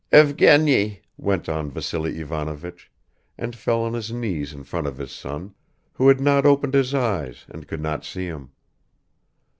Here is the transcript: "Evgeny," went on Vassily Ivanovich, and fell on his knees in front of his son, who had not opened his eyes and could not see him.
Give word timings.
"Evgeny," 0.11 1.01
went 1.15 1.47
on 1.47 1.69
Vassily 1.69 2.19
Ivanovich, 2.21 2.89
and 3.37 3.55
fell 3.55 3.83
on 3.83 3.93
his 3.93 4.11
knees 4.11 4.51
in 4.51 4.63
front 4.63 4.87
of 4.87 4.97
his 4.97 5.11
son, 5.11 5.53
who 5.93 6.07
had 6.07 6.19
not 6.19 6.43
opened 6.43 6.73
his 6.73 6.95
eyes 6.95 7.45
and 7.49 7.67
could 7.67 7.81
not 7.81 8.03
see 8.03 8.25
him. 8.25 8.49